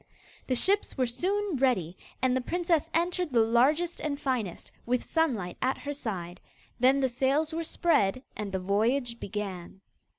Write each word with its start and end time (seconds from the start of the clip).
The 0.47 0.55
ships 0.55 0.97
were 0.97 1.05
soon 1.05 1.57
ready, 1.57 1.95
and 2.23 2.35
the 2.35 2.41
princess 2.41 2.89
entered 2.91 3.31
the 3.31 3.39
largest 3.41 3.99
and 3.99 4.19
finest, 4.19 4.71
with 4.83 5.03
Sunlight 5.03 5.57
at 5.61 5.77
her 5.77 5.93
side. 5.93 6.41
Then 6.79 7.01
the 7.01 7.07
sails 7.07 7.53
were 7.53 7.63
spread 7.63 8.23
and 8.35 8.51
the 8.51 8.57
voyage 8.57 9.19
began. 9.19 9.81